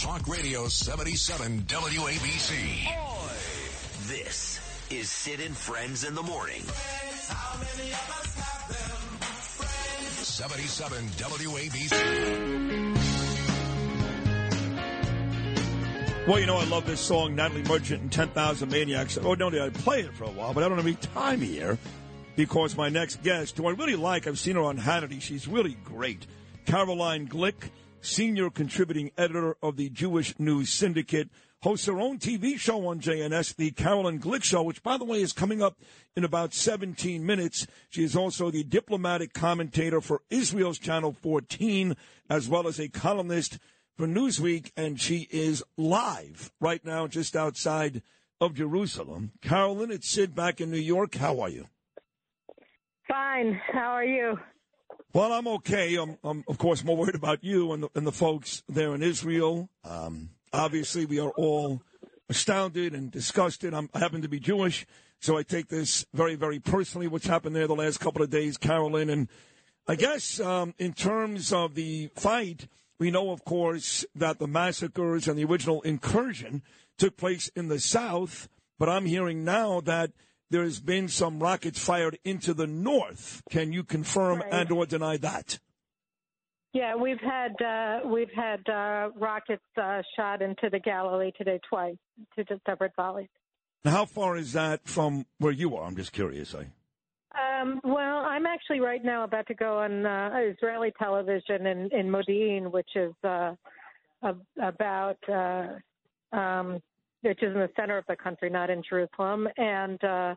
[0.00, 2.88] Talk Radio 77 WABC.
[4.08, 6.62] This is Sid and Friends in the Morning.
[10.22, 11.92] 77 WABC.
[16.26, 19.18] Well, you know, I love this song, Natalie Merchant and 10,000 Maniacs.
[19.18, 21.76] Oh, Ordinarily, I'd play it for a while, but I don't have any time here
[22.36, 25.20] because my next guest, who I really like, I've seen her on Hannity.
[25.20, 26.26] She's really great.
[26.64, 27.68] Caroline Glick,
[28.00, 31.28] senior contributing editor of the Jewish News Syndicate,
[31.62, 35.20] hosts her own TV show on JNS, The Caroline Glick Show, which, by the way,
[35.20, 35.78] is coming up
[36.16, 37.66] in about 17 minutes.
[37.90, 41.96] She is also the diplomatic commentator for Israel's Channel 14,
[42.30, 43.58] as well as a columnist
[43.96, 48.02] for Newsweek, and she is live right now just outside
[48.40, 49.32] of Jerusalem.
[49.42, 51.16] Caroline, it's Sid back in New York.
[51.16, 51.66] How are you?
[53.06, 53.60] Fine.
[53.70, 54.38] How are you?
[55.12, 55.96] Well, I'm okay.
[55.96, 59.02] I'm, I'm of course, more worried about you and the, and the folks there in
[59.02, 59.68] Israel.
[59.84, 61.82] Um, obviously, we are all
[62.28, 63.74] astounded and disgusted.
[63.74, 64.86] I'm, I happen to be Jewish,
[65.20, 68.56] so I take this very, very personally, what's happened there the last couple of days,
[68.56, 69.10] Caroline.
[69.10, 69.28] And
[69.86, 75.26] I guess um, in terms of the fight, we know, of course, that the massacres
[75.26, 76.62] and the original incursion
[76.98, 78.48] took place in the south,
[78.78, 80.12] but I'm hearing now that
[80.50, 83.42] there's been some rockets fired into the north.
[83.50, 84.52] Can you confirm Right.
[84.52, 85.58] and or deny that?
[86.72, 91.96] Yeah, we've had uh, we've had uh, rockets uh, shot into the Galilee today twice,
[92.36, 93.28] two separate volleys.
[93.84, 95.84] Now, how far is that from where you are?
[95.86, 96.54] I'm just curious.
[96.54, 96.66] I
[97.60, 102.08] Um, well, I'm actually right now about to go on uh, Israeli television in, in
[102.10, 103.54] Modi'in, which is uh,
[104.22, 106.80] ab- about uh, um,
[107.22, 110.34] which is in the center of the country, not in Jerusalem, and uh,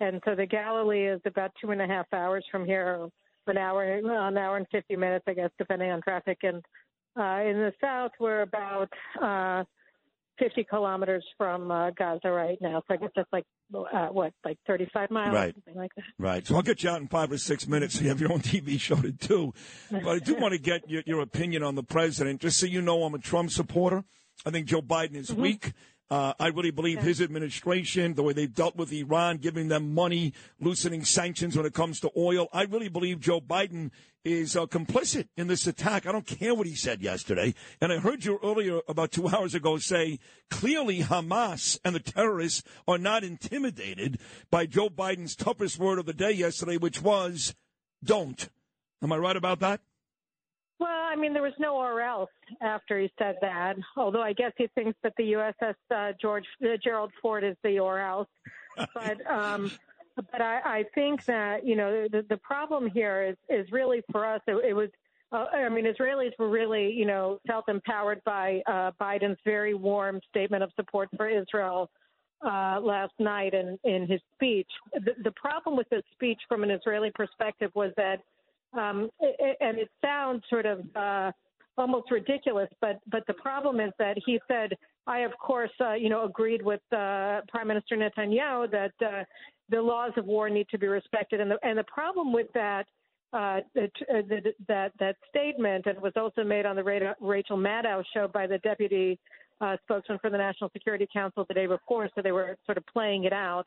[0.00, 3.08] and so the Galilee is about two and a half hours from here,
[3.46, 6.38] an hour, an hour and fifty minutes, I guess, depending on traffic.
[6.42, 6.62] And
[7.18, 8.88] uh, in the south, we're about
[9.20, 9.64] uh,
[10.38, 12.80] 50 kilometers from uh, Gaza right now.
[12.86, 13.42] So I guess that's like
[13.74, 15.52] uh, what, like 35 miles, Right.
[15.54, 16.04] something like that.
[16.16, 16.46] Right.
[16.46, 17.96] So I'll get you out in five or six minutes.
[17.96, 19.52] So you have your own TV show to do.
[19.90, 22.40] But I do want to get your, your opinion on the president.
[22.40, 24.04] Just so you know, I'm a Trump supporter.
[24.46, 25.72] I think Joe Biden is weak.
[26.10, 30.32] Uh, I really believe his administration, the way they've dealt with Iran, giving them money,
[30.58, 32.48] loosening sanctions when it comes to oil.
[32.52, 33.90] I really believe Joe Biden
[34.24, 36.06] is uh, complicit in this attack.
[36.06, 37.54] I don't care what he said yesterday.
[37.80, 40.18] And I heard you earlier, about two hours ago, say
[40.50, 44.18] clearly Hamas and the terrorists are not intimidated
[44.50, 47.54] by Joe Biden's toughest word of the day yesterday, which was
[48.02, 48.48] don't.
[49.02, 49.80] Am I right about that?
[51.08, 52.30] I mean, there was no or else
[52.60, 53.76] after he said that.
[53.96, 57.78] Although I guess he thinks that the USS uh, George uh, Gerald Ford is the
[57.78, 58.28] or else.
[58.94, 59.72] But um,
[60.14, 64.24] but I, I think that you know the, the problem here is is really for
[64.24, 64.40] us.
[64.46, 64.88] It, it was.
[65.30, 70.20] Uh, I mean, Israelis were really, you know, felt empowered by uh, Biden's very warm
[70.30, 71.90] statement of support for Israel
[72.42, 74.68] uh, last night in, in his speech.
[74.94, 78.20] The, the problem with this speech from an Israeli perspective was that
[78.72, 79.10] um,
[79.60, 81.32] and it sounds sort of uh,
[81.76, 84.72] almost ridiculous, but but the problem is that he said,
[85.06, 89.24] "I of course, uh, you know, agreed with uh, Prime Minister Netanyahu that uh,
[89.70, 92.86] the laws of war need to be respected," and the and the problem with that.
[93.30, 94.22] Uh, that, uh,
[94.66, 99.18] that that statement and was also made on the Rachel Maddow show by the deputy
[99.82, 103.24] spokesman for the National Security Council the day before, so they were sort of playing
[103.24, 103.66] it out.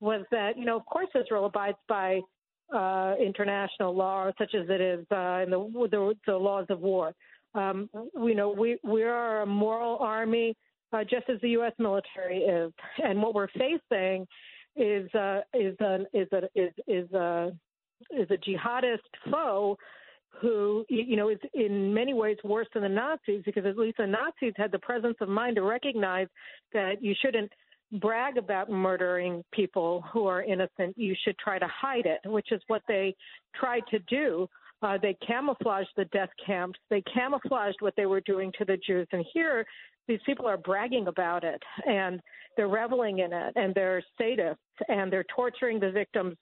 [0.00, 2.20] Was that you know, of course, Israel abides by
[2.74, 7.14] uh, international law, such as it is uh, in the, the the laws of war.
[7.54, 10.54] Um, you know, we we are a moral army,
[10.92, 11.72] uh, just as the U.S.
[11.78, 12.72] military is,
[13.02, 14.26] and what we're facing
[14.76, 17.52] is uh, is an is a is is a
[18.10, 18.98] is a jihadist
[19.30, 19.76] foe
[20.40, 24.06] who you know is in many ways worse than the Nazis because at least the
[24.06, 26.28] Nazis had the presence of mind to recognize
[26.72, 27.50] that you shouldn't
[27.92, 30.96] brag about murdering people who are innocent.
[30.96, 33.14] You should try to hide it, which is what they
[33.54, 34.48] tried to do.
[34.82, 36.78] Uh, they camouflaged the death camps.
[36.90, 39.06] They camouflaged what they were doing to the Jews.
[39.12, 39.64] And here,
[40.06, 42.20] these people are bragging about it and
[42.56, 44.56] they're reveling in it and they're sadists
[44.88, 46.36] and they're torturing the victims'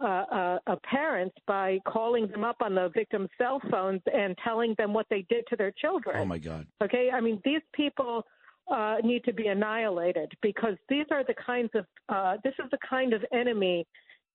[0.00, 4.74] uh, uh, uh, parents by calling them up on the victims' cell phones and telling
[4.78, 6.16] them what they did to their children.
[6.18, 6.66] Oh, my God.
[6.82, 8.22] Okay, I mean these people
[8.70, 12.78] uh, need to be annihilated because these are the kinds of uh, this is the
[12.88, 13.86] kind of enemy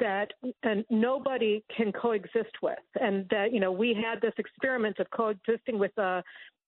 [0.00, 0.30] that
[0.62, 5.78] and nobody can coexist with, and that you know we had this experiment of coexisting
[5.78, 6.22] with a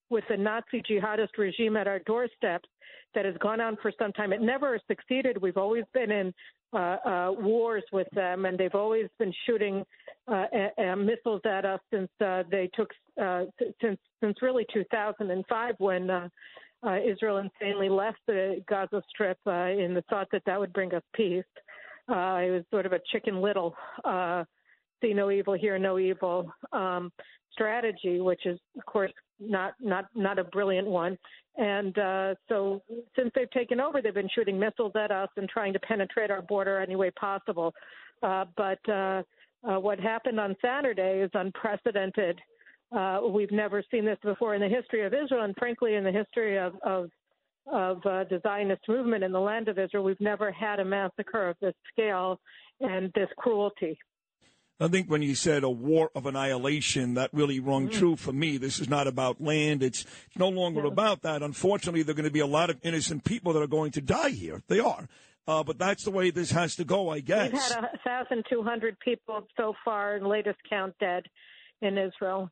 [0.09, 2.67] with the Nazi jihadist regime at our doorsteps
[3.15, 4.33] that has gone on for some time.
[4.33, 5.41] It never succeeded.
[5.41, 6.33] We've always been in
[6.73, 9.83] uh, uh, wars with them, and they've always been shooting
[10.27, 12.89] uh, uh, uh, missiles at us since uh, they took
[13.21, 13.45] uh,
[13.81, 16.09] since since really 2005 when
[16.85, 20.93] uh, Israel insanely left the Gaza Strip uh, in the thought that that would bring
[20.93, 21.43] us peace.
[22.09, 24.43] Uh, it was sort of a chicken little, uh,
[25.01, 27.11] see no evil, hear no evil um,
[27.51, 31.17] strategy, which is, of course, not not not a brilliant one.
[31.57, 32.81] And uh, so,
[33.15, 36.41] since they've taken over, they've been shooting missiles at us and trying to penetrate our
[36.41, 37.73] border any way possible.
[38.23, 39.23] Uh, but uh,
[39.67, 42.39] uh, what happened on Saturday is unprecedented.
[42.95, 46.11] Uh, we've never seen this before in the history of Israel, and frankly, in the
[46.11, 47.09] history of of,
[47.71, 51.49] of uh, the Zionist movement in the land of Israel, we've never had a massacre
[51.49, 52.39] of this scale
[52.81, 53.97] and this cruelty.
[54.81, 57.99] I think when you said a war of annihilation, that really rung mm-hmm.
[57.99, 58.57] true for me.
[58.57, 59.83] This is not about land.
[59.83, 61.43] It's, it's no longer about that.
[61.43, 64.01] Unfortunately, there are going to be a lot of innocent people that are going to
[64.01, 64.63] die here.
[64.67, 65.07] They are.
[65.47, 67.51] Uh, but that's the way this has to go, I guess.
[67.51, 71.27] We've had 1,200 people so far, in latest count, dead
[71.81, 72.49] in Israel,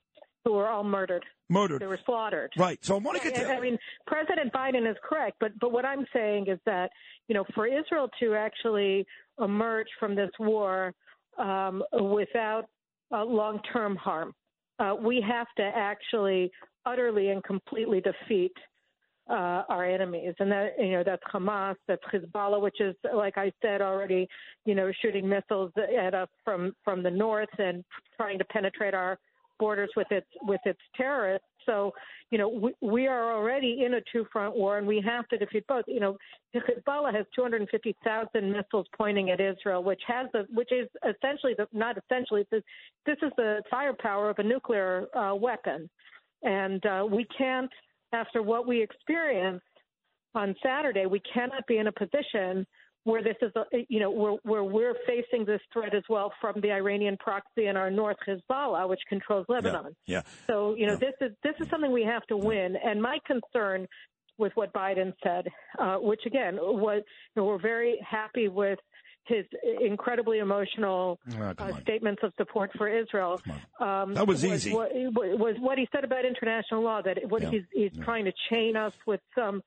[0.49, 1.23] who were all murdered.
[1.47, 1.79] Murdered.
[1.79, 2.51] They were slaughtered.
[2.57, 2.83] Right.
[2.83, 3.47] So I want to get to.
[3.47, 6.89] I mean, President Biden is correct, but but what I'm saying is that
[7.27, 9.05] you know, for Israel to actually
[9.39, 10.93] emerge from this war
[11.37, 12.65] um, without
[13.11, 14.33] uh, long-term harm,
[14.79, 16.51] uh, we have to actually
[16.85, 18.53] utterly and completely defeat
[19.29, 23.51] uh, our enemies, and that you know that's Hamas, that's Hezbollah, which is like I
[23.61, 24.27] said already,
[24.65, 27.83] you know, shooting missiles at us from from the north and
[28.17, 29.19] trying to penetrate our
[29.59, 31.45] borders with its with its terrorists.
[31.65, 31.91] So,
[32.31, 35.37] you know, we, we are already in a two front war, and we have to
[35.37, 35.85] defeat both.
[35.87, 36.17] You know,
[36.55, 41.97] Hezbollah has 250,000 missiles pointing at Israel, which has the which is essentially the not
[41.97, 42.63] essentially this
[43.05, 45.89] this is the firepower of a nuclear uh, weapon,
[46.43, 47.71] and uh, we can't
[48.13, 49.63] after what we experienced
[50.35, 52.65] on Saturday, we cannot be in a position
[53.09, 56.55] where this is, a, you know, where, where we're facing this threat as well from
[56.61, 59.95] the Iranian proxy in our north, Hezbollah, which controls Lebanon.
[60.05, 60.17] Yeah.
[60.17, 60.21] yeah.
[60.47, 61.07] So, you know, yeah.
[61.07, 62.69] this is this is something we have to win.
[62.87, 63.87] And my concern
[64.37, 65.43] with what Biden said,
[65.77, 67.01] uh, which again was,
[67.35, 68.79] you know, we're very happy with
[69.27, 69.45] his
[69.81, 73.39] incredibly emotional oh, uh, statements of support for Israel.
[73.79, 74.73] Um, that was, was easy.
[74.73, 77.51] What, was what he said about international law that what yeah.
[77.51, 78.03] he's, he's yeah.
[78.03, 79.61] trying to chain us with some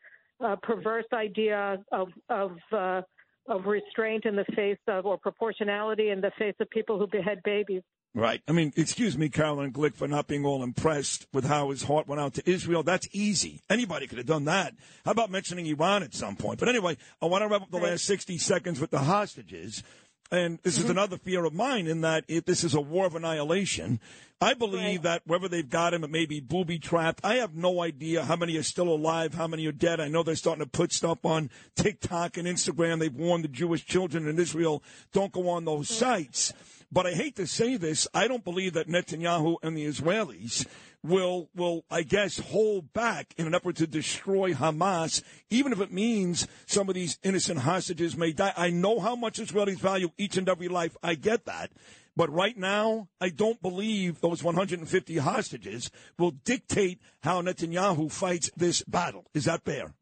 [0.44, 3.02] uh, perverse idea of of uh,
[3.46, 7.40] of restraint in the face of or proportionality in the face of people who behead
[7.44, 7.82] babies.
[8.14, 8.42] Right.
[8.46, 12.06] I mean, excuse me, Caroline Glick, for not being all impressed with how his heart
[12.06, 12.82] went out to Israel.
[12.82, 13.62] That's easy.
[13.70, 14.74] Anybody could have done that.
[15.06, 16.60] How about mentioning Iran at some point?
[16.60, 19.82] But anyway, I want to wrap up the last 60 seconds with the hostages.
[20.32, 20.84] And this mm-hmm.
[20.84, 24.00] is another fear of mine in that if this is a war of annihilation,
[24.40, 25.02] I believe right.
[25.02, 27.20] that wherever they've got him, it may be booby trapped.
[27.22, 30.00] I have no idea how many are still alive, how many are dead.
[30.00, 32.98] I know they're starting to put stuff on TikTok and Instagram.
[32.98, 34.82] They've warned the Jewish children in Israel
[35.12, 36.54] don't go on those sites.
[36.90, 40.66] But I hate to say this, I don't believe that Netanyahu and the Israelis
[41.02, 45.92] will will I guess hold back in an effort to destroy Hamas, even if it
[45.92, 48.52] means some of these innocent hostages may die.
[48.56, 50.96] I know how much Israelis value each and every life.
[51.02, 51.70] I get that.
[52.14, 58.82] But right now, I don't believe those 150 hostages will dictate how Netanyahu fights this
[58.82, 59.24] battle.
[59.32, 59.94] Is that fair?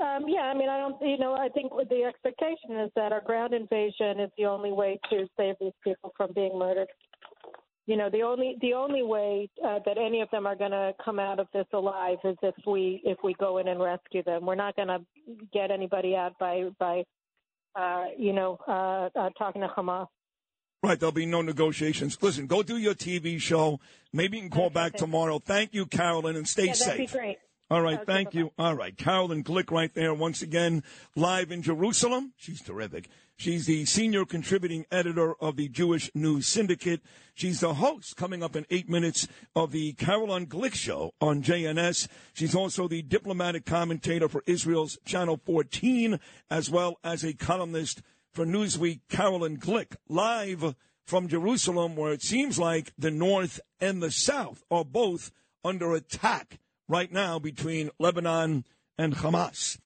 [0.00, 3.20] Um, yeah, I mean, I don't, you know, I think the expectation is that our
[3.20, 6.88] ground invasion is the only way to save these people from being murdered.
[7.90, 10.92] You know, the only the only way uh, that any of them are going to
[11.04, 14.46] come out of this alive is if we if we go in and rescue them.
[14.46, 15.00] We're not going to
[15.52, 17.02] get anybody out by by
[17.74, 20.06] uh, you know uh, uh, talking to Hamas.
[20.84, 22.16] Right, there'll be no negotiations.
[22.22, 23.80] Listen, go do your TV show.
[24.12, 25.40] Maybe you can call back tomorrow.
[25.40, 26.86] Thank you, Caroline, and stay yeah, safe.
[26.86, 27.38] That'd be great.
[27.70, 28.50] All right, thank you.
[28.58, 30.82] All right, Caroline Glick right there once again
[31.14, 32.32] live in Jerusalem.
[32.36, 33.08] She's terrific.
[33.36, 37.00] She's the senior contributing editor of the Jewish News Syndicate.
[37.32, 42.08] She's the host coming up in eight minutes of the Caroline Glick Show on JNS.
[42.32, 46.18] She's also the diplomatic commentator for Israel's Channel 14,
[46.50, 49.02] as well as a columnist for Newsweek.
[49.08, 50.74] Caroline Glick live
[51.04, 55.30] from Jerusalem, where it seems like the North and the South are both
[55.64, 56.58] under attack
[56.90, 58.64] right now between Lebanon
[58.98, 59.78] and Hamas.